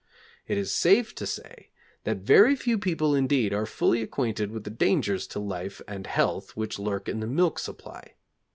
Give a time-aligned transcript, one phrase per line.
[0.47, 1.69] It is safe to say
[2.05, 6.57] that very few people indeed are fully acquainted with the dangers to life and health
[6.57, 8.15] which lurk in the milk supply....